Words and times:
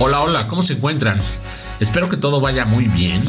Hola, 0.00 0.20
hola, 0.20 0.46
¿cómo 0.46 0.62
se 0.62 0.74
encuentran? 0.74 1.20
Espero 1.80 2.08
que 2.08 2.16
todo 2.16 2.40
vaya 2.40 2.64
muy 2.64 2.84
bien. 2.84 3.20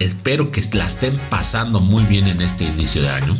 Espero 0.00 0.50
que 0.50 0.62
la 0.74 0.84
estén 0.86 1.16
pasando 1.30 1.80
muy 1.80 2.04
bien 2.04 2.26
en 2.26 2.42
este 2.42 2.64
inicio 2.64 3.00
de 3.00 3.08
año. 3.08 3.34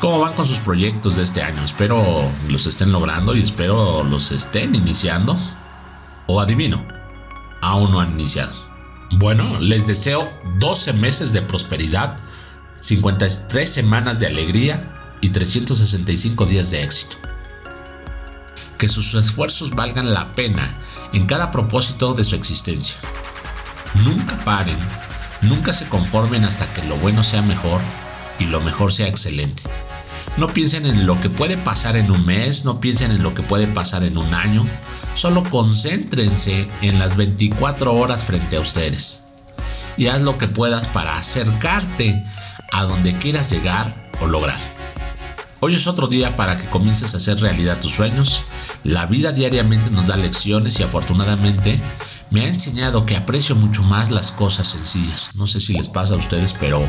¿Cómo 0.00 0.18
van 0.18 0.32
con 0.32 0.44
sus 0.44 0.58
proyectos 0.58 1.14
de 1.14 1.22
este 1.22 1.42
año? 1.42 1.64
Espero 1.64 2.28
los 2.48 2.66
estén 2.66 2.90
logrando 2.90 3.36
y 3.36 3.40
espero 3.40 4.02
los 4.02 4.32
estén 4.32 4.74
iniciando. 4.74 5.36
O 6.26 6.40
adivino, 6.40 6.84
aún 7.60 7.92
no 7.92 8.00
han 8.00 8.14
iniciado. 8.14 8.52
Bueno, 9.18 9.60
les 9.60 9.86
deseo 9.86 10.28
12 10.58 10.94
meses 10.94 11.32
de 11.32 11.42
prosperidad, 11.42 12.16
53 12.80 13.72
semanas 13.72 14.18
de 14.18 14.26
alegría 14.26 15.16
y 15.20 15.28
365 15.28 16.46
días 16.46 16.72
de 16.72 16.82
éxito. 16.82 17.16
Que 18.82 18.88
sus 18.88 19.14
esfuerzos 19.14 19.76
valgan 19.76 20.12
la 20.12 20.32
pena 20.32 20.74
en 21.12 21.24
cada 21.26 21.52
propósito 21.52 22.14
de 22.14 22.24
su 22.24 22.34
existencia. 22.34 22.96
Nunca 24.02 24.36
paren, 24.38 24.76
nunca 25.40 25.72
se 25.72 25.88
conformen 25.88 26.42
hasta 26.42 26.66
que 26.74 26.82
lo 26.88 26.96
bueno 26.96 27.22
sea 27.22 27.42
mejor 27.42 27.80
y 28.40 28.46
lo 28.46 28.60
mejor 28.60 28.90
sea 28.90 29.06
excelente. 29.06 29.62
No 30.36 30.48
piensen 30.48 30.84
en 30.84 31.06
lo 31.06 31.20
que 31.20 31.30
puede 31.30 31.56
pasar 31.56 31.94
en 31.94 32.10
un 32.10 32.26
mes, 32.26 32.64
no 32.64 32.80
piensen 32.80 33.12
en 33.12 33.22
lo 33.22 33.34
que 33.34 33.44
puede 33.44 33.68
pasar 33.68 34.02
en 34.02 34.18
un 34.18 34.34
año, 34.34 34.64
solo 35.14 35.44
concéntrense 35.44 36.66
en 36.80 36.98
las 36.98 37.16
24 37.16 37.94
horas 37.94 38.24
frente 38.24 38.56
a 38.56 38.60
ustedes. 38.62 39.22
Y 39.96 40.08
haz 40.08 40.22
lo 40.22 40.38
que 40.38 40.48
puedas 40.48 40.88
para 40.88 41.16
acercarte 41.16 42.24
a 42.72 42.82
donde 42.82 43.16
quieras 43.16 43.48
llegar 43.48 44.10
o 44.20 44.26
lograr. 44.26 44.58
Hoy 45.64 45.76
es 45.76 45.86
otro 45.86 46.08
día 46.08 46.34
para 46.34 46.56
que 46.56 46.66
comiences 46.66 47.14
a 47.14 47.18
hacer 47.18 47.38
realidad 47.38 47.78
tus 47.78 47.92
sueños. 47.92 48.42
La 48.84 49.06
vida 49.06 49.32
diariamente 49.32 49.90
nos 49.90 50.08
da 50.08 50.16
lecciones 50.16 50.80
y 50.80 50.82
afortunadamente 50.82 51.80
me 52.30 52.40
ha 52.42 52.48
enseñado 52.48 53.06
que 53.06 53.16
aprecio 53.16 53.54
mucho 53.54 53.82
más 53.82 54.10
las 54.10 54.32
cosas 54.32 54.66
sencillas. 54.66 55.36
No 55.36 55.46
sé 55.46 55.60
si 55.60 55.74
les 55.74 55.88
pasa 55.88 56.14
a 56.14 56.16
ustedes, 56.16 56.54
pero 56.58 56.82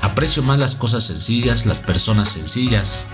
aprecio 0.00 0.42
más 0.42 0.58
las 0.58 0.76
cosas 0.76 1.04
sencillas, 1.04 1.66
las 1.66 1.80
personas 1.80 2.30
sencillas, 2.30 3.04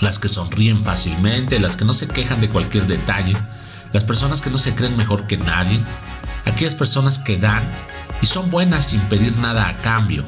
las 0.00 0.18
que 0.18 0.28
sonríen 0.28 0.76
fácilmente, 0.84 1.60
las 1.60 1.76
que 1.76 1.84
no 1.84 1.94
se 1.94 2.08
quejan 2.08 2.40
de 2.40 2.50
cualquier 2.50 2.86
detalle, 2.86 3.36
las 3.92 4.04
personas 4.04 4.40
que 4.40 4.50
no 4.50 4.58
se 4.58 4.74
creen 4.74 4.96
mejor 4.96 5.26
que 5.26 5.38
nadie, 5.38 5.80
aquellas 6.44 6.74
personas 6.74 7.18
que 7.18 7.38
dan 7.38 7.62
y 8.20 8.26
son 8.26 8.50
buenas 8.50 8.86
sin 8.86 9.00
pedir 9.02 9.36
nada 9.38 9.68
a 9.68 9.74
cambio. 9.80 10.24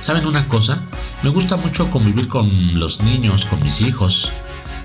¿Saben 0.00 0.26
una 0.26 0.46
cosa? 0.46 0.82
Me 1.22 1.30
gusta 1.30 1.56
mucho 1.56 1.90
convivir 1.90 2.28
con 2.28 2.48
los 2.78 3.00
niños, 3.00 3.46
con 3.46 3.62
mis 3.62 3.80
hijos. 3.80 4.30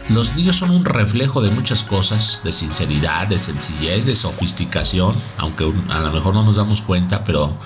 Los 0.10 0.36
niños 0.36 0.56
son 0.56 0.70
un 0.70 0.86
reflejo 0.86 1.42
de 1.42 1.50
muchas 1.50 1.84
cosas, 1.84 2.42
de 2.44 2.54
sinceridad, 2.54 3.28
de 3.28 3.38
sencillez, 3.38 4.06
de 4.06 4.16
sofisticación, 4.16 5.14
aunque 5.38 5.70
a 5.90 6.00
lo 6.00 6.12
mejor 6.14 6.34
no 6.34 6.44
nos 6.44 6.56
damos 6.56 6.82
cuenta, 6.82 7.26
pero 7.26 7.58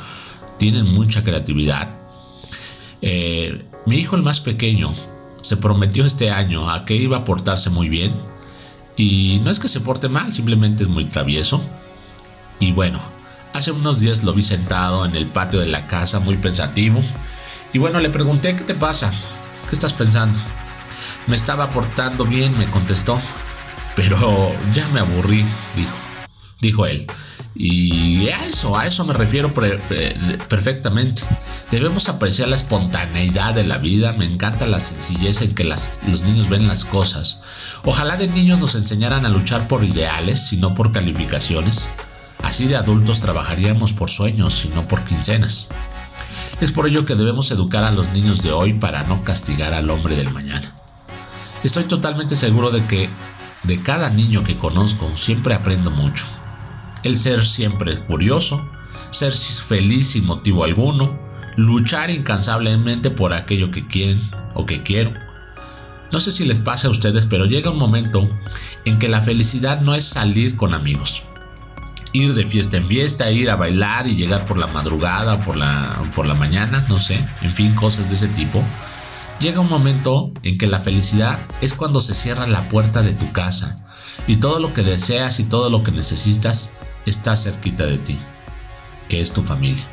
tienen 0.57 0.91
mucha 0.93 1.23
creatividad. 1.23 1.95
Eh, 3.03 3.63
mi 3.85 3.97
hijo 3.97 4.15
el 4.15 4.23
más 4.23 4.39
pequeño 4.39 4.91
se 5.41 5.57
prometió 5.57 6.03
este 6.03 6.31
año 6.31 6.69
a 6.69 6.83
que 6.83 6.95
iba 6.95 7.17
a 7.17 7.25
portarse 7.25 7.69
muy 7.69 7.89
bien 7.89 8.11
y 8.95 9.39
no 9.43 9.51
es 9.51 9.59
que 9.59 9.67
se 9.67 9.81
porte 9.81 10.09
mal, 10.09 10.33
simplemente 10.33 10.83
es 10.83 10.89
muy 10.89 11.05
travieso. 11.05 11.61
Y 12.59 12.71
bueno, 12.71 12.99
hace 13.53 13.71
unos 13.71 13.99
días 13.99 14.23
lo 14.23 14.33
vi 14.33 14.41
sentado 14.41 15.05
en 15.05 15.15
el 15.15 15.27
patio 15.27 15.59
de 15.59 15.67
la 15.67 15.85
casa 15.85 16.19
muy 16.19 16.37
pensativo 16.37 17.01
y 17.71 17.77
bueno, 17.77 17.99
le 17.99 18.09
pregunté, 18.09 18.55
¿qué 18.55 18.63
te 18.63 18.75
pasa? 18.75 19.11
¿Qué 19.69 19.75
estás 19.75 19.93
pensando? 19.93 20.37
Me 21.27 21.35
estaba 21.35 21.69
portando 21.69 22.25
bien, 22.25 22.57
me 22.57 22.65
contestó. 22.65 23.19
Pero 23.95 24.51
ya 24.73 24.87
me 24.89 25.01
aburrí, 25.01 25.45
dijo. 25.75 25.95
Dijo 26.59 26.85
él. 26.85 27.07
Y 27.53 28.29
a 28.29 28.45
eso, 28.45 28.77
a 28.77 28.87
eso 28.87 29.03
me 29.05 29.13
refiero 29.13 29.53
perfectamente. 29.53 31.23
Debemos 31.69 32.07
apreciar 32.07 32.47
la 32.47 32.55
espontaneidad 32.55 33.53
de 33.53 33.65
la 33.65 33.77
vida. 33.77 34.13
Me 34.13 34.25
encanta 34.25 34.65
la 34.65 34.79
sencillez 34.79 35.41
en 35.41 35.53
que 35.53 35.65
los 35.65 36.23
niños 36.23 36.49
ven 36.49 36.67
las 36.67 36.85
cosas. 36.85 37.41
Ojalá 37.83 38.15
de 38.15 38.27
niños 38.27 38.59
nos 38.59 38.75
enseñaran 38.75 39.25
a 39.25 39.29
luchar 39.29 39.67
por 39.67 39.83
ideales 39.83 40.53
y 40.53 40.57
no 40.57 40.73
por 40.73 40.91
calificaciones. 40.91 41.91
Así 42.41 42.67
de 42.67 42.77
adultos 42.77 43.19
trabajaríamos 43.19 43.93
por 43.93 44.09
sueños 44.09 44.65
y 44.65 44.69
no 44.69 44.87
por 44.87 45.03
quincenas. 45.03 45.67
Es 46.61 46.71
por 46.71 46.87
ello 46.87 47.05
que 47.05 47.15
debemos 47.15 47.51
educar 47.51 47.83
a 47.83 47.91
los 47.91 48.11
niños 48.11 48.41
de 48.43 48.51
hoy 48.51 48.73
para 48.73 49.03
no 49.03 49.21
castigar 49.21 49.73
al 49.73 49.89
hombre 49.89 50.15
del 50.15 50.31
mañana. 50.31 50.73
Estoy 51.63 51.83
totalmente 51.83 52.35
seguro 52.35 52.71
de 52.71 52.85
que 52.85 53.09
de 53.63 53.81
cada 53.81 54.09
niño 54.09 54.43
que 54.43 54.57
conozco 54.57 55.09
siempre 55.15 55.53
aprendo 55.53 55.91
mucho. 55.91 56.25
El 57.03 57.17
ser 57.17 57.45
siempre 57.45 57.99
curioso, 58.05 58.67
ser 59.11 59.31
feliz 59.31 60.11
sin 60.11 60.25
motivo 60.25 60.63
alguno, 60.63 61.17
luchar 61.57 62.09
incansablemente 62.09 63.11
por 63.11 63.33
aquello 63.33 63.71
que 63.71 63.87
quieren 63.87 64.19
o 64.53 64.65
que 64.65 64.81
quiero. 64.83 65.13
No 66.11 66.19
sé 66.19 66.31
si 66.31 66.45
les 66.45 66.61
pasa 66.61 66.87
a 66.87 66.91
ustedes, 66.91 67.25
pero 67.25 67.45
llega 67.45 67.71
un 67.71 67.77
momento 67.77 68.27
en 68.85 68.99
que 68.99 69.07
la 69.07 69.21
felicidad 69.21 69.81
no 69.81 69.93
es 69.93 70.05
salir 70.05 70.57
con 70.57 70.73
amigos 70.73 71.23
ir 72.13 72.33
de 72.33 72.45
fiesta 72.45 72.77
en 72.77 72.85
fiesta, 72.85 73.31
ir 73.31 73.49
a 73.49 73.55
bailar 73.55 74.07
y 74.07 74.15
llegar 74.15 74.45
por 74.45 74.57
la 74.57 74.67
madrugada 74.67 75.35
o 75.35 75.39
por 75.39 75.55
la, 75.55 76.01
por 76.15 76.25
la 76.25 76.33
mañana, 76.33 76.83
no 76.89 76.99
sé, 76.99 77.23
en 77.41 77.51
fin, 77.51 77.73
cosas 77.73 78.09
de 78.09 78.15
ese 78.15 78.27
tipo. 78.29 78.63
Llega 79.41 79.59
un 79.59 79.69
momento 79.69 80.31
en 80.43 80.59
que 80.59 80.67
la 80.67 80.79
felicidad 80.79 81.39
es 81.61 81.73
cuando 81.73 81.99
se 81.99 82.13
cierra 82.13 82.45
la 82.45 82.69
puerta 82.69 83.01
de 83.01 83.13
tu 83.13 83.31
casa 83.31 83.75
y 84.27 84.35
todo 84.35 84.59
lo 84.59 84.71
que 84.71 84.83
deseas 84.83 85.39
y 85.39 85.45
todo 85.45 85.71
lo 85.71 85.83
que 85.83 85.91
necesitas 85.91 86.69
está 87.07 87.35
cerquita 87.35 87.87
de 87.87 87.97
ti, 87.97 88.19
que 89.09 89.19
es 89.19 89.31
tu 89.31 89.41
familia. 89.41 89.83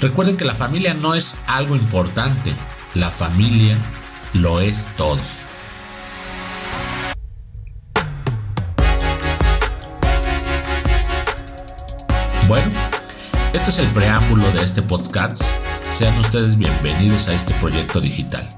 Recuerden 0.00 0.38
que 0.38 0.46
la 0.46 0.54
familia 0.54 0.94
no 0.94 1.14
es 1.14 1.36
algo 1.46 1.76
importante, 1.76 2.50
la 2.94 3.10
familia 3.10 3.76
lo 4.32 4.62
es 4.62 4.88
todo. 4.96 5.20
Bueno, 12.48 12.70
este 13.52 13.68
es 13.68 13.78
el 13.78 13.88
preámbulo 13.88 14.50
de 14.52 14.62
este 14.62 14.80
podcast. 14.80 15.42
Sean 15.90 16.18
ustedes 16.18 16.56
bienvenidos 16.56 17.28
a 17.28 17.34
este 17.34 17.52
proyecto 17.54 18.00
digital. 18.00 18.48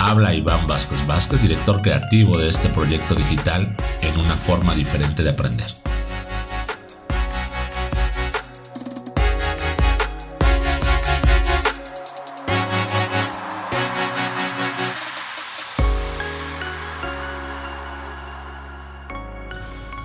Habla 0.00 0.32
Iván 0.32 0.66
Vázquez 0.68 1.04
Vázquez, 1.06 1.42
director 1.42 1.82
creativo 1.82 2.38
de 2.38 2.48
este 2.48 2.68
proyecto 2.68 3.16
digital 3.16 3.74
en 4.00 4.20
una 4.20 4.36
forma 4.36 4.74
diferente 4.74 5.24
de 5.24 5.30
aprender. 5.30 5.66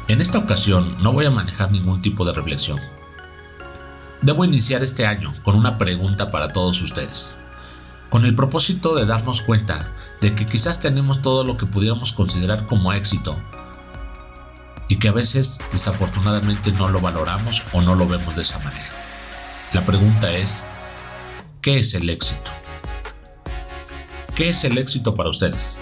En 0.08 0.22
esta 0.22 0.40
ocasión 0.40 0.98
no 1.02 1.14
voy 1.14 1.26
a 1.26 1.32
manejar 1.32 1.72
ningún 1.72 2.02
tipo 2.02 2.26
de 2.26 2.34
reflexión. 2.34 2.80
Debo 4.22 4.44
iniciar 4.44 4.84
este 4.84 5.06
año 5.06 5.34
con 5.44 5.56
una 5.56 5.78
pregunta 5.78 6.32
para 6.32 6.52
todos 6.52 6.82
ustedes, 6.82 7.36
con 8.14 8.26
el 8.26 8.36
propósito 8.36 8.94
de 8.94 9.08
darnos 9.08 9.42
cuenta 9.42 9.90
de 10.22 10.36
que 10.36 10.46
quizás 10.46 10.80
tenemos 10.80 11.24
todo 11.24 11.44
lo 11.44 11.56
que 11.56 11.66
pudiéramos 11.66 12.12
considerar 12.12 12.68
como 12.68 12.94
éxito 12.94 13.36
y 14.88 14.98
que 14.98 15.08
a 15.08 15.14
veces 15.14 15.60
desafortunadamente 15.72 16.72
no 16.74 16.90
lo 16.90 17.02
valoramos 17.02 17.64
o 17.72 17.82
no 17.82 17.96
lo 17.96 18.06
vemos 18.06 18.36
de 18.36 18.44
esa 18.44 18.60
manera. 18.60 18.88
La 19.74 19.84
pregunta 19.84 20.32
es, 20.32 20.64
¿qué 21.60 21.80
es 21.80 21.96
el 21.96 22.08
éxito? 22.08 22.52
¿Qué 24.36 24.50
es 24.50 24.64
el 24.64 24.78
éxito 24.78 25.16
para 25.16 25.32
ustedes? 25.32 25.80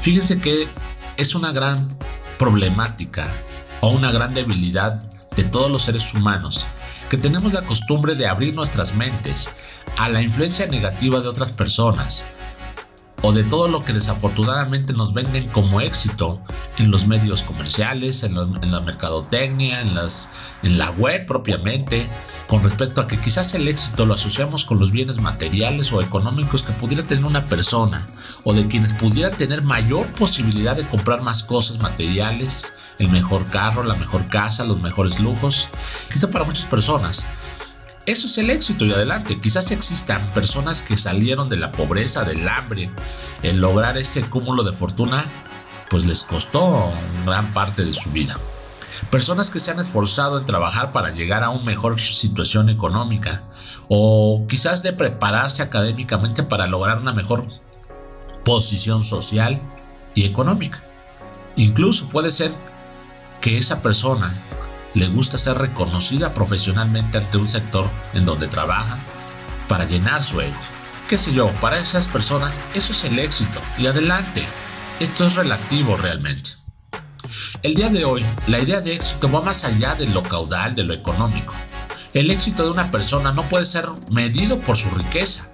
Fíjense 0.00 0.36
que 0.40 0.66
es 1.16 1.36
una 1.36 1.52
gran 1.52 1.96
problemática 2.40 3.32
o 3.82 3.90
una 3.90 4.10
gran 4.10 4.34
debilidad 4.34 4.94
de 5.36 5.44
todos 5.44 5.70
los 5.70 5.82
seres 5.82 6.12
humanos, 6.12 6.66
que 7.08 7.18
tenemos 7.18 7.52
la 7.52 7.62
costumbre 7.62 8.16
de 8.16 8.26
abrir 8.26 8.52
nuestras 8.52 8.96
mentes 8.96 9.52
a 9.96 10.08
la 10.08 10.22
influencia 10.22 10.66
negativa 10.66 11.20
de 11.20 11.28
otras 11.28 11.52
personas 11.52 12.24
o 13.22 13.32
de 13.32 13.44
todo 13.44 13.68
lo 13.68 13.84
que 13.84 13.92
desafortunadamente 13.92 14.92
nos 14.92 15.12
venden 15.12 15.46
como 15.48 15.80
éxito 15.80 16.40
en 16.78 16.90
los 16.90 17.06
medios 17.06 17.42
comerciales, 17.42 18.22
en, 18.22 18.34
la 18.34 18.80
mercadotecnia, 18.80 19.82
en, 19.82 19.94
la 20.78 20.90
web 20.92 21.26
propiamente, 21.26 22.06
con 22.46 22.62
respecto 22.62 23.00
a 23.00 23.06
que 23.06 23.18
quizás 23.18 23.54
el 23.54 23.68
éxito 23.68 24.06
lo 24.06 24.14
asociamos 24.14 24.64
con 24.64 24.80
los 24.80 24.90
bienes 24.90 25.20
materiales 25.20 25.92
o 25.92 26.00
económicos 26.00 26.62
que 26.62 26.72
pudiera 26.72 27.02
tener 27.02 27.24
una 27.24 27.44
persona 27.44 28.06
o 28.44 28.54
de 28.54 28.66
quienes 28.66 28.94
pudieran 28.94 29.36
tener 29.36 29.62
mayor 29.62 30.06
posibilidad 30.14 30.76
de 30.76 30.86
comprar 30.86 31.22
más 31.22 31.44
cosas 31.44 31.78
materiales, 31.78 32.72
el 32.98 33.08
mejor 33.08 33.44
carro, 33.50 33.82
la 33.84 33.94
mejor 33.94 34.26
casa, 34.28 34.64
los 34.64 34.80
mejores 34.80 35.20
lujos, 35.20 35.68
quizá 36.12 36.30
para 36.30 36.44
muchas 36.44 36.64
personas. 36.64 37.26
Eso 38.06 38.26
es 38.26 38.38
el 38.38 38.50
éxito 38.50 38.84
y 38.84 38.92
adelante. 38.92 39.40
Quizás 39.40 39.70
existan 39.70 40.26
personas 40.28 40.82
que 40.82 40.96
salieron 40.96 41.48
de 41.48 41.56
la 41.56 41.70
pobreza, 41.70 42.24
del 42.24 42.48
hambre, 42.48 42.90
el 43.42 43.58
lograr 43.58 43.98
ese 43.98 44.22
cúmulo 44.22 44.64
de 44.64 44.72
fortuna, 44.72 45.24
pues 45.90 46.06
les 46.06 46.24
costó 46.24 46.90
gran 47.26 47.52
parte 47.52 47.84
de 47.84 47.92
su 47.92 48.10
vida. 48.10 48.36
Personas 49.10 49.50
que 49.50 49.60
se 49.60 49.70
han 49.70 49.78
esforzado 49.78 50.38
en 50.38 50.44
trabajar 50.44 50.92
para 50.92 51.10
llegar 51.10 51.42
a 51.44 51.50
una 51.50 51.64
mejor 51.64 52.00
situación 52.00 52.68
económica 52.68 53.42
o 53.88 54.46
quizás 54.48 54.82
de 54.82 54.92
prepararse 54.92 55.62
académicamente 55.62 56.42
para 56.42 56.66
lograr 56.66 56.98
una 56.98 57.12
mejor 57.12 57.46
posición 58.44 59.04
social 59.04 59.60
y 60.14 60.24
económica. 60.24 60.82
Incluso 61.56 62.08
puede 62.08 62.30
ser 62.30 62.52
que 63.40 63.58
esa 63.58 63.82
persona 63.82 64.32
le 64.94 65.08
gusta 65.08 65.38
ser 65.38 65.58
reconocida 65.58 66.34
profesionalmente 66.34 67.18
ante 67.18 67.38
un 67.38 67.48
sector 67.48 67.88
en 68.14 68.24
donde 68.24 68.48
trabaja 68.48 68.98
para 69.68 69.84
llenar 69.84 70.24
su 70.24 70.40
ego. 70.40 70.58
Qué 71.08 71.18
sé 71.18 71.32
yo, 71.32 71.48
para 71.60 71.78
esas 71.78 72.08
personas 72.08 72.60
eso 72.74 72.92
es 72.92 73.04
el 73.04 73.18
éxito 73.18 73.60
y 73.78 73.86
adelante. 73.86 74.42
Esto 74.98 75.26
es 75.26 75.36
relativo 75.36 75.96
realmente. 75.96 76.50
El 77.62 77.74
día 77.74 77.88
de 77.88 78.04
hoy, 78.04 78.24
la 78.46 78.58
idea 78.58 78.80
de 78.80 78.94
éxito 78.94 79.30
va 79.30 79.40
más 79.40 79.64
allá 79.64 79.94
de 79.94 80.06
lo 80.08 80.22
caudal, 80.22 80.74
de 80.74 80.84
lo 80.84 80.94
económico. 80.94 81.54
El 82.12 82.30
éxito 82.30 82.64
de 82.64 82.70
una 82.70 82.90
persona 82.90 83.32
no 83.32 83.42
puede 83.44 83.66
ser 83.66 83.86
medido 84.10 84.58
por 84.58 84.76
su 84.76 84.90
riqueza 84.90 85.48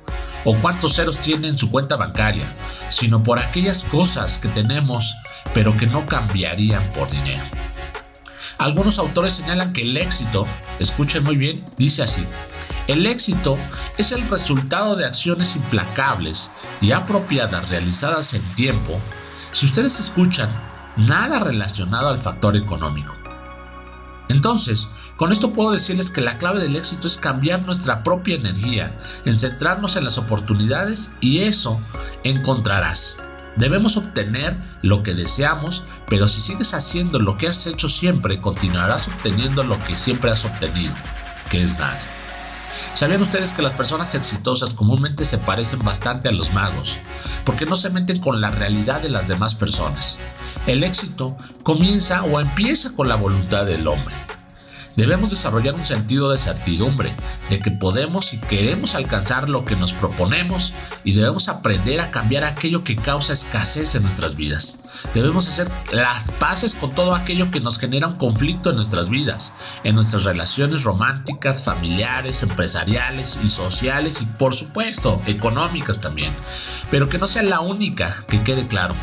o 0.44 0.54
cuántos 0.56 0.94
ceros 0.94 1.18
tiene 1.18 1.48
en 1.48 1.58
su 1.58 1.70
cuenta 1.70 1.96
bancaria, 1.96 2.46
sino 2.88 3.22
por 3.22 3.38
aquellas 3.38 3.84
cosas 3.84 4.38
que 4.38 4.48
tenemos 4.48 5.14
pero 5.52 5.76
que 5.76 5.86
no 5.86 6.06
cambiarían 6.06 6.86
por 6.90 7.10
dinero. 7.10 7.42
Algunos 8.58 8.98
autores 8.98 9.34
señalan 9.34 9.72
que 9.72 9.82
el 9.82 9.96
éxito, 9.96 10.46
escuchen 10.78 11.24
muy 11.24 11.36
bien, 11.36 11.62
dice 11.76 12.02
así, 12.02 12.24
el 12.88 13.06
éxito 13.06 13.58
es 13.98 14.12
el 14.12 14.26
resultado 14.28 14.96
de 14.96 15.04
acciones 15.04 15.56
implacables 15.56 16.50
y 16.80 16.92
apropiadas 16.92 17.68
realizadas 17.68 18.32
en 18.34 18.42
tiempo. 18.54 18.98
Si 19.52 19.66
ustedes 19.66 20.00
escuchan, 20.00 20.48
nada 20.96 21.40
relacionado 21.40 22.08
al 22.08 22.18
factor 22.18 22.56
económico. 22.56 23.14
Entonces, 24.28 24.88
con 25.16 25.32
esto 25.32 25.52
puedo 25.52 25.72
decirles 25.72 26.10
que 26.10 26.20
la 26.20 26.38
clave 26.38 26.60
del 26.60 26.76
éxito 26.76 27.06
es 27.06 27.16
cambiar 27.16 27.62
nuestra 27.62 28.02
propia 28.02 28.36
energía, 28.36 28.98
en 29.24 29.34
centrarnos 29.34 29.96
en 29.96 30.04
las 30.04 30.18
oportunidades 30.18 31.12
y 31.20 31.40
eso 31.40 31.80
encontrarás. 32.24 33.18
Debemos 33.56 33.96
obtener 33.96 34.56
lo 34.82 35.02
que 35.02 35.14
deseamos, 35.14 35.84
pero 36.08 36.28
si 36.28 36.40
sigues 36.40 36.74
haciendo 36.74 37.18
lo 37.18 37.36
que 37.36 37.48
has 37.48 37.66
hecho 37.66 37.88
siempre, 37.88 38.40
continuarás 38.40 39.08
obteniendo 39.08 39.64
lo 39.64 39.78
que 39.80 39.96
siempre 39.98 40.30
has 40.30 40.44
obtenido, 40.44 40.94
que 41.50 41.62
es 41.62 41.78
nada. 41.78 42.00
¿Sabían 42.94 43.22
ustedes 43.22 43.52
que 43.52 43.62
las 43.62 43.74
personas 43.74 44.14
exitosas 44.14 44.72
comúnmente 44.72 45.24
se 45.24 45.38
parecen 45.38 45.80
bastante 45.80 46.28
a 46.28 46.32
los 46.32 46.52
magos? 46.54 46.96
Porque 47.44 47.66
no 47.66 47.76
se 47.76 47.90
meten 47.90 48.20
con 48.20 48.40
la 48.40 48.50
realidad 48.50 49.02
de 49.02 49.10
las 49.10 49.28
demás 49.28 49.54
personas. 49.54 50.18
El 50.66 50.82
éxito 50.82 51.36
comienza 51.62 52.22
o 52.22 52.40
empieza 52.40 52.92
con 52.92 53.08
la 53.08 53.16
voluntad 53.16 53.66
del 53.66 53.86
hombre. 53.86 54.14
Debemos 54.96 55.30
desarrollar 55.30 55.74
un 55.74 55.84
sentido 55.84 56.30
de 56.30 56.38
certidumbre, 56.38 57.14
de 57.50 57.60
que 57.60 57.70
podemos 57.70 58.32
y 58.32 58.38
queremos 58.38 58.94
alcanzar 58.94 59.48
lo 59.48 59.64
que 59.64 59.76
nos 59.76 59.92
proponemos 59.92 60.72
y 61.04 61.12
debemos 61.12 61.48
aprender 61.48 62.00
a 62.00 62.10
cambiar 62.10 62.44
aquello 62.44 62.82
que 62.82 62.96
causa 62.96 63.34
escasez 63.34 63.94
en 63.94 64.02
nuestras 64.02 64.36
vidas. 64.36 64.80
Debemos 65.12 65.48
hacer 65.48 65.70
las 65.92 66.30
paces 66.38 66.74
con 66.74 66.94
todo 66.94 67.14
aquello 67.14 67.50
que 67.50 67.60
nos 67.60 67.78
genera 67.78 68.06
un 68.06 68.16
conflicto 68.16 68.70
en 68.70 68.76
nuestras 68.76 69.10
vidas, 69.10 69.52
en 69.84 69.94
nuestras 69.94 70.24
relaciones 70.24 70.82
románticas, 70.82 71.62
familiares, 71.62 72.42
empresariales 72.42 73.38
y 73.44 73.50
sociales 73.50 74.22
y 74.22 74.26
por 74.26 74.54
supuesto 74.54 75.20
económicas 75.26 76.00
también, 76.00 76.32
pero 76.90 77.08
que 77.08 77.18
no 77.18 77.28
sea 77.28 77.42
la 77.42 77.60
única, 77.60 78.14
que 78.28 78.42
quede 78.42 78.66
claro. 78.66 78.94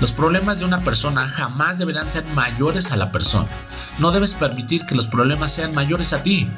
Los 0.00 0.12
problemas 0.12 0.60
de 0.60 0.64
una 0.64 0.82
persona 0.82 1.28
jamás 1.28 1.78
deberán 1.78 2.08
ser 2.08 2.24
mayores 2.34 2.92
a 2.92 2.96
la 2.96 3.10
persona. 3.12 3.48
No 3.98 4.10
debes 4.10 4.34
permitir 4.34 4.86
que 4.86 4.94
los 4.94 5.08
problemas 5.08 5.52
sean 5.52 5.74
mayores 5.74 6.12
a 6.12 6.22
ti. 6.22 6.50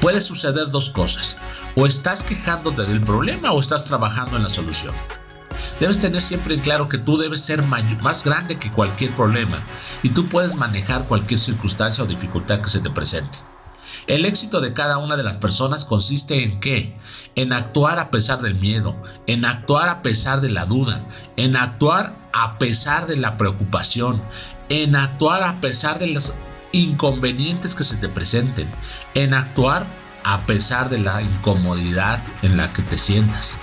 Puede 0.00 0.20
suceder 0.20 0.70
dos 0.70 0.90
cosas. 0.90 1.36
O 1.76 1.86
estás 1.86 2.22
quejándote 2.22 2.82
del 2.82 3.00
problema 3.00 3.52
o 3.52 3.60
estás 3.60 3.86
trabajando 3.86 4.36
en 4.36 4.42
la 4.42 4.48
solución. 4.48 4.94
Debes 5.78 5.98
tener 5.98 6.20
siempre 6.20 6.54
en 6.54 6.60
claro 6.60 6.88
que 6.88 6.98
tú 6.98 7.16
debes 7.16 7.40
ser 7.40 7.62
más 7.62 8.24
grande 8.24 8.58
que 8.58 8.70
cualquier 8.70 9.10
problema 9.12 9.58
y 10.02 10.10
tú 10.10 10.26
puedes 10.26 10.54
manejar 10.54 11.04
cualquier 11.04 11.40
circunstancia 11.40 12.04
o 12.04 12.06
dificultad 12.06 12.60
que 12.60 12.68
se 12.68 12.80
te 12.80 12.90
presente. 12.90 13.38
El 14.06 14.24
éxito 14.24 14.60
de 14.60 14.72
cada 14.72 14.98
una 14.98 15.16
de 15.16 15.22
las 15.22 15.36
personas 15.36 15.84
consiste 15.84 16.42
en 16.42 16.58
qué? 16.60 16.96
En 17.36 17.52
actuar 17.52 17.98
a 17.98 18.10
pesar 18.10 18.40
del 18.40 18.54
miedo, 18.54 18.96
en 19.26 19.44
actuar 19.44 19.88
a 19.88 20.02
pesar 20.02 20.40
de 20.40 20.50
la 20.50 20.66
duda, 20.66 21.04
en 21.36 21.56
actuar 21.56 22.14
a 22.32 22.58
pesar 22.58 23.06
de 23.06 23.16
la 23.16 23.36
preocupación, 23.36 24.20
en 24.68 24.96
actuar 24.96 25.42
a 25.42 25.60
pesar 25.60 25.98
de 25.98 26.08
los 26.08 26.32
inconvenientes 26.72 27.74
que 27.74 27.84
se 27.84 27.96
te 27.96 28.08
presenten, 28.08 28.68
en 29.14 29.34
actuar 29.34 29.86
a 30.24 30.40
pesar 30.42 30.88
de 30.90 30.98
la 30.98 31.22
incomodidad 31.22 32.22
en 32.42 32.56
la 32.56 32.72
que 32.72 32.82
te 32.82 32.98
sientas 32.98 33.58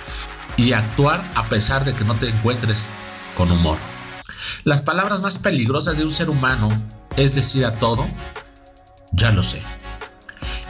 y 0.56 0.72
actuar 0.72 1.22
a 1.34 1.44
pesar 1.44 1.84
de 1.84 1.94
que 1.94 2.04
no 2.04 2.14
te 2.14 2.28
encuentres 2.28 2.88
con 3.36 3.50
humor. 3.50 3.78
Las 4.64 4.82
palabras 4.82 5.20
más 5.20 5.38
peligrosas 5.38 5.96
de 5.96 6.04
un 6.04 6.10
ser 6.10 6.30
humano 6.30 6.68
es 7.16 7.34
decir 7.34 7.64
a 7.64 7.72
todo, 7.72 8.06
ya 9.12 9.32
lo 9.32 9.42
sé. 9.42 9.62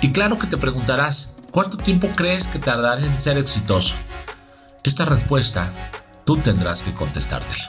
Y 0.01 0.13
claro 0.13 0.39
que 0.39 0.47
te 0.47 0.57
preguntarás, 0.57 1.35
¿cuánto 1.51 1.77
tiempo 1.77 2.09
crees 2.15 2.47
que 2.47 2.61
tardarás 2.61 3.05
en 3.05 3.19
ser 3.19 3.37
exitoso? 3.37 3.97
Esta 4.85 5.05
respuesta 5.05 5.71
tú 6.25 6.37
tendrás 6.37 6.83
que 6.83 6.95
contestártela. 6.95 7.69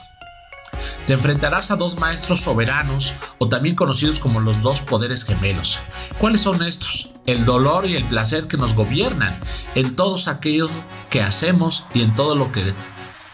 Te 1.06 1.14
enfrentarás 1.14 1.72
a 1.72 1.76
dos 1.76 1.98
maestros 1.98 2.42
soberanos 2.42 3.14
o 3.38 3.48
también 3.48 3.74
conocidos 3.74 4.20
como 4.20 4.38
los 4.38 4.62
dos 4.62 4.80
poderes 4.80 5.24
gemelos. 5.24 5.80
¿Cuáles 6.18 6.42
son 6.42 6.62
estos? 6.62 7.08
El 7.26 7.44
dolor 7.44 7.84
y 7.84 7.96
el 7.96 8.04
placer 8.04 8.46
que 8.46 8.56
nos 8.56 8.74
gobiernan 8.74 9.36
en 9.74 9.96
todos 9.96 10.28
aquellos 10.28 10.70
que 11.10 11.22
hacemos 11.22 11.84
y 11.94 12.02
en 12.02 12.14
todo 12.14 12.36
lo 12.36 12.52
que 12.52 12.62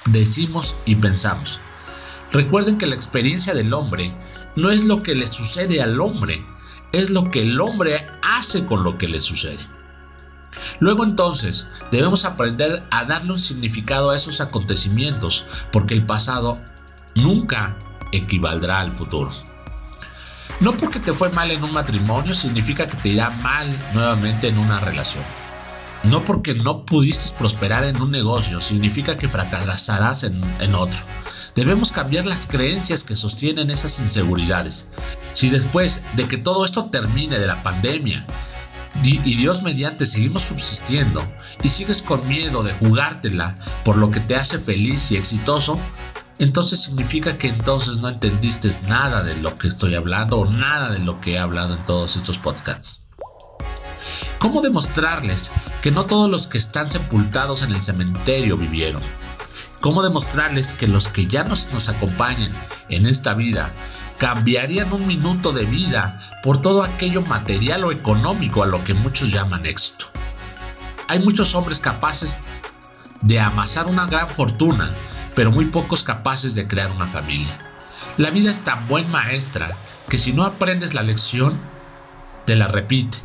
decimos 0.07 0.75
y 0.87 0.95
pensamos. 0.95 1.61
Recuerden 2.33 2.79
que 2.79 2.87
la 2.87 2.95
experiencia 2.95 3.53
del 3.53 3.75
hombre 3.75 4.11
no 4.57 4.71
es 4.71 4.87
lo 4.87 5.03
que 5.03 5.15
le 5.15 5.27
sucede 5.27 5.83
al 5.83 6.01
hombre, 6.01 6.43
es 6.93 7.11
lo 7.11 7.31
que 7.31 7.43
el 7.43 7.61
hombre 7.61 8.07
hace 8.23 8.65
con 8.65 8.83
lo 8.83 8.99
que 8.99 9.09
le 9.09 9.21
sucede. 9.21 9.59
Luego 10.81 11.05
entonces 11.05 11.67
debemos 11.91 12.25
aprender 12.25 12.83
a 12.91 13.05
darle 13.05 13.33
un 13.33 13.39
significado 13.39 14.11
a 14.11 14.17
esos 14.17 14.41
acontecimientos, 14.41 15.45
porque 15.73 15.95
el 15.95 16.05
pasado 16.05 16.57
nunca 17.15 17.77
equivaldrá 18.13 18.81
al 18.81 18.93
futuro. 18.93 19.31
No 20.61 20.73
porque 20.73 21.01
te 21.01 21.13
fue 21.13 21.31
mal 21.31 21.51
en 21.51 21.63
un 21.63 21.73
matrimonio 21.73 22.35
significa 22.35 22.87
que 22.87 22.97
te 22.97 23.11
irá 23.11 23.31
mal 23.31 23.69
nuevamente 23.93 24.49
en 24.49 24.59
una 24.59 24.81
relación. 24.81 25.25
No 26.05 26.25
porque 26.25 26.55
no 26.55 26.85
pudiste 26.85 27.37
prosperar 27.39 27.85
en 27.85 28.01
un 28.01 28.11
negocio 28.11 28.61
significa 28.61 29.19
que 29.19 29.29
fracasarás 29.29 30.25
en, 30.25 30.41
en 30.61 30.75
otro. 30.75 31.01
Debemos 31.57 31.91
cambiar 31.91 32.27
las 32.27 32.47
creencias 32.47 33.03
que 33.03 33.17
sostienen 33.17 33.71
esas 33.71 33.99
inseguridades. 33.99 34.89
Si 35.33 35.49
después 35.49 36.03
de 36.15 36.29
que 36.29 36.37
todo 36.37 36.67
esto 36.67 36.91
termine 36.91 37.39
de 37.39 37.47
la 37.47 37.63
pandemia 37.63 38.27
y 39.03 39.19
Dios 39.19 39.63
mediante 39.63 40.05
seguimos 40.05 40.43
subsistiendo 40.43 41.27
y 41.63 41.71
sigues 41.71 42.03
con 42.03 42.27
miedo 42.29 42.63
de 42.63 42.73
jugártela 42.75 43.55
por 43.85 43.97
lo 43.97 44.11
que 44.11 44.21
te 44.21 44.37
hace 44.37 44.59
feliz 44.59 45.11
y 45.11 45.17
exitoso, 45.17 45.81
entonces 46.39 46.83
significa 46.83 47.39
que 47.39 47.49
entonces 47.49 47.99
no 47.99 48.11
entendiste 48.11 48.69
nada 48.87 49.23
de 49.23 49.37
lo 49.37 49.55
que 49.55 49.69
estoy 49.69 49.95
hablando 49.95 50.39
o 50.39 50.51
nada 50.51 50.91
de 50.91 50.99
lo 50.99 51.23
que 51.23 51.33
he 51.33 51.39
hablado 51.39 51.75
en 51.75 51.85
todos 51.87 52.17
estos 52.17 52.37
podcasts. 52.37 53.09
¿Cómo 54.39 54.61
demostrarles 54.61 55.51
que 55.81 55.91
no 55.91 56.05
todos 56.05 56.31
los 56.31 56.47
que 56.47 56.59
están 56.59 56.91
sepultados 56.91 57.63
en 57.63 57.73
el 57.73 57.81
cementerio 57.81 58.59
vivieron? 58.59 59.01
¿Cómo 59.81 60.03
demostrarles 60.03 60.75
que 60.75 60.89
los 60.89 61.09
que 61.09 61.27
ya 61.27 61.45
nos, 61.45 61.89
acompañan 61.89 62.51
en 62.89 63.07
esta 63.07 63.35
vida 63.35 63.71
cambiarían 64.19 64.93
un 64.93 65.07
minuto 65.07 65.53
de 65.53 65.65
vida 65.65 66.19
por 66.43 66.61
todo 66.61 66.83
aquello 66.83 67.23
material 67.23 67.85
o 67.85 67.93
económico 67.93 68.63
a 68.63 68.67
lo 68.67 68.83
que 68.83 68.95
muchos 68.95 69.33
llaman 69.33 69.67
éxito? 69.67 70.07
Hay 71.09 71.21
muchos 71.21 71.55
hombres 71.55 71.79
capaces 71.79 72.43
de 73.23 73.39
amasar 73.39 73.87
una 73.87 74.07
gran 74.07 74.29
fortuna, 74.29 74.91
pero 75.35 75.51
muy 75.51 75.67
pocos 75.67 76.03
capaces 76.03 76.55
de 76.55 76.67
crear 76.67 76.91
una 76.91 77.07
familia. 77.07 77.57
La 78.17 78.31
vida 78.31 78.51
es 78.51 78.61
tan 78.61 78.87
buen 78.89 79.09
maestra 79.11 79.69
que 80.09 80.19
si 80.19 80.33
no 80.33 80.45
aprendes 80.45 80.95
la 80.95 81.03
lección, 81.03 81.59
te 82.45 82.57
la 82.57 82.69
repite 82.69 83.19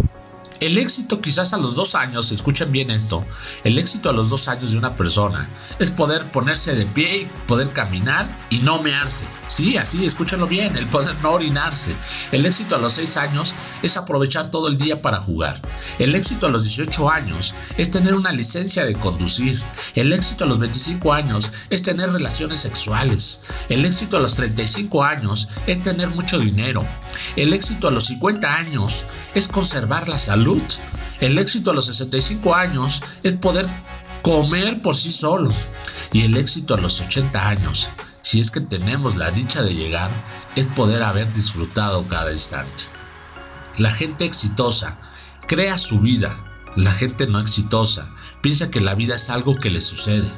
el 0.61 0.77
éxito 0.77 1.19
quizás 1.19 1.53
a 1.53 1.57
los 1.57 1.75
dos 1.75 1.95
años, 1.95 2.31
escuchen 2.31 2.71
bien 2.71 2.91
esto, 2.91 3.25
el 3.63 3.79
éxito 3.79 4.09
a 4.09 4.13
los 4.13 4.29
dos 4.29 4.47
años 4.47 4.71
de 4.71 4.77
una 4.77 4.95
persona 4.95 5.49
es 5.79 5.89
poder 5.89 6.31
ponerse 6.31 6.75
de 6.75 6.85
pie 6.85 7.21
y 7.21 7.25
poder 7.47 7.71
caminar 7.71 8.27
y 8.51 8.59
no 8.59 8.81
mearse. 8.81 9.25
Sí, 9.47 9.75
así, 9.77 10.05
escúchenlo 10.05 10.47
bien, 10.47 10.77
el 10.77 10.85
poder 10.85 11.15
no 11.23 11.31
orinarse. 11.31 11.93
El 12.31 12.45
éxito 12.45 12.75
a 12.75 12.79
los 12.79 12.93
seis 12.93 13.17
años 13.17 13.53
es 13.81 13.97
aprovechar 13.97 14.51
todo 14.51 14.67
el 14.67 14.77
día 14.77 15.01
para 15.01 15.17
jugar. 15.17 15.59
El 15.97 16.13
éxito 16.13 16.45
a 16.45 16.49
los 16.49 16.63
18 16.63 17.09
años 17.09 17.53
es 17.77 17.89
tener 17.89 18.13
una 18.13 18.31
licencia 18.31 18.85
de 18.85 18.93
conducir. 18.93 19.61
El 19.95 20.13
éxito 20.13 20.43
a 20.43 20.47
los 20.47 20.59
25 20.59 21.11
años 21.11 21.49
es 21.71 21.81
tener 21.81 22.11
relaciones 22.11 22.59
sexuales. 22.59 23.41
El 23.67 23.83
éxito 23.83 24.17
a 24.17 24.19
los 24.21 24.35
35 24.35 25.03
años 25.03 25.49
es 25.65 25.81
tener 25.81 26.07
mucho 26.09 26.37
dinero. 26.37 26.85
El 27.35 27.53
éxito 27.53 27.87
a 27.87 27.91
los 27.91 28.05
50 28.05 28.57
años 28.57 29.05
es 29.35 29.47
conservar 29.47 30.09
la 30.09 30.17
salud. 30.17 30.61
El 31.19 31.37
éxito 31.37 31.71
a 31.71 31.73
los 31.73 31.85
65 31.85 32.55
años 32.55 33.01
es 33.23 33.35
poder 33.35 33.67
comer 34.21 34.81
por 34.81 34.95
sí 34.95 35.11
solo. 35.11 35.51
Y 36.13 36.23
el 36.23 36.35
éxito 36.37 36.75
a 36.75 36.77
los 36.77 36.99
80 36.99 37.47
años, 37.47 37.89
si 38.21 38.39
es 38.39 38.51
que 38.51 38.61
tenemos 38.61 39.17
la 39.17 39.31
dicha 39.31 39.61
de 39.61 39.73
llegar, 39.73 40.09
es 40.55 40.67
poder 40.67 41.03
haber 41.03 41.31
disfrutado 41.33 42.05
cada 42.07 42.31
instante. 42.31 42.83
La 43.77 43.91
gente 43.91 44.25
exitosa 44.25 44.99
crea 45.47 45.77
su 45.77 45.99
vida. 45.99 46.45
La 46.75 46.91
gente 46.91 47.27
no 47.27 47.39
exitosa 47.39 48.09
piensa 48.41 48.71
que 48.71 48.81
la 48.81 48.95
vida 48.95 49.15
es 49.15 49.29
algo 49.29 49.55
que 49.57 49.69
le 49.69 49.81
sucede. 49.81 50.29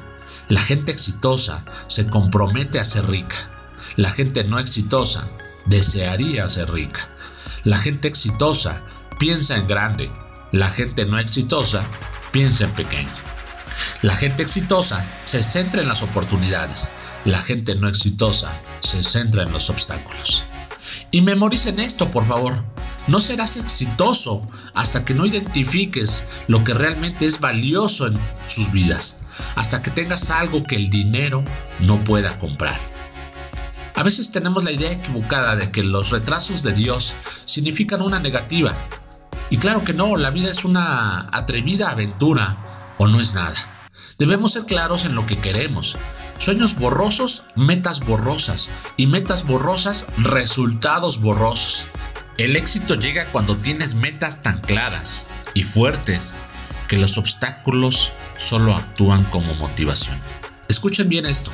La 0.50 0.62
gente 0.62 0.92
exitosa 0.92 1.64
se 1.88 2.08
compromete 2.08 2.80
a 2.80 2.86
ser 2.86 3.08
rica. 3.08 3.36
La 3.96 4.12
gente 4.12 4.44
no 4.44 4.60
exitosa 4.60 5.28
desearía 5.66 6.50
ser 6.50 6.72
rica. 6.72 7.08
La 7.64 7.78
gente 7.78 8.08
exitosa 8.08 8.84
piensa 9.20 9.56
en 9.56 9.68
grande. 9.68 10.12
La 10.52 10.70
gente 10.70 11.06
no 11.06 11.18
exitosa 11.18 11.84
piensa 12.32 12.66
en 12.66 12.72
pequeño. 12.72 13.12
La 14.02 14.16
gente 14.16 14.44
exitosa 14.44 15.06
se 15.24 15.42
centra 15.42 15.82
en 15.82 15.88
las 15.88 16.04
oportunidades. 16.04 16.92
La 17.26 17.40
gente 17.40 17.76
no 17.76 17.88
exitosa 17.88 18.52
se 18.82 19.04
centra 19.04 19.44
en 19.44 19.52
los 19.52 19.70
obstáculos. 19.70 20.44
Y 21.12 21.22
memoricen 21.22 21.80
esto, 21.80 22.12
por 22.12 22.26
favor. 22.26 22.64
No 23.08 23.20
serás 23.20 23.58
exitoso 23.58 24.42
hasta 24.74 25.04
que 25.06 25.14
no 25.14 25.26
identifiques 25.26 26.26
lo 26.48 26.64
que 26.64 26.74
realmente 26.74 27.26
es 27.26 27.40
valioso 27.40 28.08
en 28.08 28.18
sus 28.48 28.72
vidas, 28.72 29.18
hasta 29.56 29.82
que 29.82 29.92
tengas 29.92 30.30
algo 30.30 30.64
que 30.64 30.76
el 30.76 30.90
dinero 30.90 31.44
no 31.82 32.04
pueda 32.04 32.40
comprar. 32.40 32.80
A 33.96 34.04
veces 34.04 34.32
tenemos 34.32 34.64
la 34.64 34.72
idea 34.72 34.92
equivocada 34.92 35.56
de 35.56 35.72
que 35.72 35.84
los 35.84 36.10
retrasos 36.10 36.64
de 36.64 36.74
Dios 36.74 37.14
significan 37.46 38.02
una 38.02 38.20
negativa. 38.20 38.74
Y 39.50 39.58
claro 39.58 39.84
que 39.84 39.94
no, 39.94 40.16
la 40.16 40.32
vida 40.32 40.50
es 40.50 40.66
una 40.66 41.28
atrevida 41.32 41.92
aventura 41.92 42.96
o 42.98 43.08
no 43.08 43.22
es 43.22 43.36
nada. 43.36 43.54
Debemos 44.18 44.54
ser 44.54 44.66
claros 44.66 45.06
en 45.06 45.16
lo 45.16 45.28
que 45.28 45.38
queremos. 45.38 45.96
Sueños 46.40 46.76
borrosos, 46.76 47.44
metas 47.56 48.00
borrosas. 48.00 48.72
Y 48.98 49.06
metas 49.06 49.46
borrosas, 49.46 50.06
resultados 50.18 51.22
borrosos. 51.22 51.86
El 52.38 52.56
éxito 52.56 52.96
llega 52.96 53.26
cuando 53.26 53.58
tienes 53.58 53.94
metas 53.94 54.42
tan 54.42 54.60
claras 54.60 55.28
y 55.54 55.64
fuertes 55.64 56.34
que 56.88 56.98
los 56.98 57.20
obstáculos 57.20 58.12
solo 58.38 58.76
actúan 58.76 59.24
como 59.26 59.54
motivación. 59.56 60.18
Escuchen 60.68 61.10
bien 61.10 61.28
esto. 61.28 61.52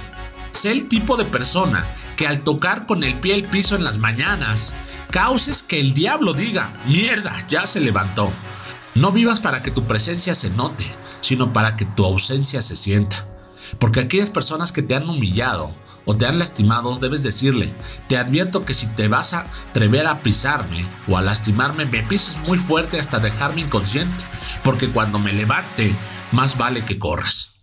Sé 0.53 0.72
el 0.72 0.88
tipo 0.88 1.17
de 1.17 1.25
persona 1.25 1.86
que 2.19 2.27
al 2.27 2.39
tocar 2.39 2.85
con 2.85 3.05
el 3.05 3.15
pie 3.15 3.33
el 3.33 3.45
piso 3.45 3.77
en 3.77 3.85
las 3.85 3.97
mañanas, 3.97 4.75
causes 5.09 5.63
que 5.63 5.79
el 5.79 5.93
diablo 5.93 6.33
diga, 6.33 6.73
mierda, 6.85 7.47
ya 7.47 7.65
se 7.65 7.79
levantó. 7.79 8.29
No 8.93 9.13
vivas 9.13 9.39
para 9.39 9.63
que 9.63 9.71
tu 9.71 9.85
presencia 9.85 10.35
se 10.35 10.49
note, 10.49 10.83
sino 11.21 11.53
para 11.53 11.77
que 11.77 11.85
tu 11.85 12.03
ausencia 12.03 12.61
se 12.61 12.75
sienta. 12.75 13.25
Porque 13.79 14.01
aquellas 14.01 14.31
personas 14.31 14.73
que 14.73 14.81
te 14.81 14.97
han 14.97 15.07
humillado 15.07 15.73
o 16.03 16.17
te 16.17 16.25
han 16.25 16.39
lastimado, 16.39 16.99
debes 16.99 17.23
decirle, 17.23 17.71
te 18.09 18.17
advierto 18.17 18.65
que 18.65 18.73
si 18.73 18.88
te 18.88 19.07
vas 19.07 19.33
a 19.33 19.45
atrever 19.69 20.05
a 20.05 20.19
pisarme 20.19 20.85
o 21.07 21.15
a 21.15 21.21
lastimarme, 21.21 21.85
me 21.85 22.03
pises 22.03 22.38
muy 22.39 22.57
fuerte 22.57 22.99
hasta 22.99 23.19
dejarme 23.19 23.61
inconsciente, 23.61 24.25
porque 24.65 24.89
cuando 24.89 25.19
me 25.19 25.31
levante, 25.31 25.95
más 26.33 26.57
vale 26.57 26.83
que 26.83 26.99
corras. 26.99 27.58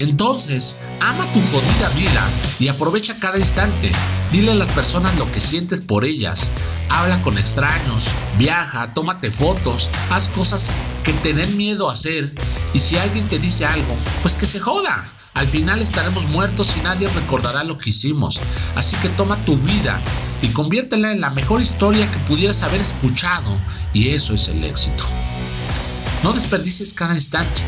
Entonces, 0.00 0.76
ama 1.00 1.24
tu 1.32 1.40
jodida 1.40 1.88
vida 1.96 2.28
y 2.58 2.68
aprovecha 2.68 3.16
cada 3.16 3.38
instante. 3.38 3.92
Dile 4.32 4.52
a 4.52 4.56
las 4.56 4.68
personas 4.70 5.16
lo 5.16 5.30
que 5.30 5.40
sientes 5.40 5.80
por 5.80 6.04
ellas. 6.04 6.50
Habla 6.90 7.22
con 7.22 7.38
extraños, 7.38 8.08
viaja, 8.36 8.92
tómate 8.92 9.30
fotos, 9.30 9.88
haz 10.10 10.28
cosas 10.28 10.72
que 11.04 11.12
te 11.12 11.32
den 11.32 11.56
miedo 11.56 11.88
a 11.88 11.92
hacer. 11.92 12.34
Y 12.72 12.80
si 12.80 12.96
alguien 12.96 13.28
te 13.28 13.38
dice 13.38 13.66
algo, 13.66 13.94
pues 14.22 14.34
que 14.34 14.46
se 14.46 14.58
joda. 14.58 15.04
Al 15.34 15.46
final 15.46 15.80
estaremos 15.80 16.28
muertos 16.28 16.74
y 16.76 16.80
nadie 16.80 17.08
recordará 17.08 17.64
lo 17.64 17.78
que 17.78 17.90
hicimos. 17.90 18.40
Así 18.74 18.96
que 18.96 19.08
toma 19.10 19.36
tu 19.44 19.56
vida 19.58 20.00
y 20.42 20.48
conviértela 20.48 21.12
en 21.12 21.20
la 21.20 21.30
mejor 21.30 21.60
historia 21.60 22.10
que 22.10 22.18
pudieras 22.20 22.62
haber 22.62 22.80
escuchado. 22.80 23.60
Y 23.92 24.10
eso 24.10 24.34
es 24.34 24.48
el 24.48 24.64
éxito. 24.64 25.04
No 26.22 26.32
desperdicies 26.32 26.92
cada 26.94 27.14
instante. 27.14 27.62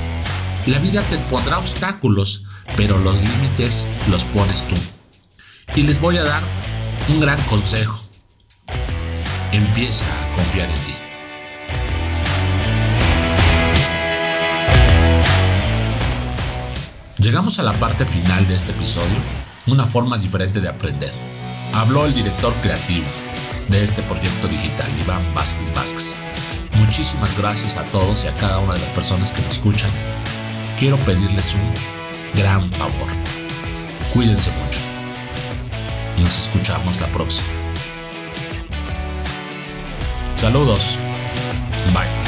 La 0.67 0.81
vida 0.81 1.01
te 1.03 1.17
pondrá 1.31 1.59
obstáculos, 1.59 2.43
pero 2.77 2.99
los 2.99 3.23
límites 3.23 3.87
los 4.11 4.25
pones 4.25 4.67
tú. 4.67 4.75
Y 5.77 5.85
les 5.85 6.01
voy 6.01 6.17
a 6.17 6.25
dar 6.25 6.43
un 7.09 7.21
gran 7.21 7.41
consejo. 7.43 8.03
Empieza 9.53 10.05
a 10.05 10.35
confiar 10.35 10.69
en 10.69 10.75
ti. 10.75 10.93
Llegamos 17.19 17.61
a 17.61 17.63
la 17.63 17.73
parte 17.75 18.05
final 18.05 18.49
de 18.49 18.57
este 18.57 18.73
episodio, 18.73 19.19
una 19.69 19.87
forma 19.87 20.19
diferente 20.19 20.61
de 20.61 20.69
aprender. 20.69 21.13
Habló 21.75 22.07
el 22.07 22.15
director 22.15 22.53
creativo 22.55 23.07
de 23.69 23.85
este 23.85 24.03
proyecto 24.03 24.49
digital, 24.49 24.91
Iván 25.01 25.33
Vázquez 25.33 25.73
Vázquez. 25.73 26.17
Muchísimas 26.73 27.39
gracias 27.39 27.77
a 27.77 27.85
todos 27.85 28.25
y 28.25 28.29
a 28.29 28.35
cada 28.35 28.59
una 28.59 28.75
de 28.75 28.81
las 28.81 28.91
personas 28.91 29.31
que 29.31 29.43
me 29.43 29.49
escuchan 29.49 29.91
quiero 30.79 30.97
pedirles 30.99 31.55
un 31.55 32.41
gran 32.41 32.69
favor. 32.73 33.09
Cuídense 34.13 34.51
mucho. 34.51 34.81
Nos 36.19 36.39
escuchamos 36.39 37.01
la 37.01 37.07
próxima. 37.09 37.49
Saludos. 40.37 40.99
Bye. 41.93 42.26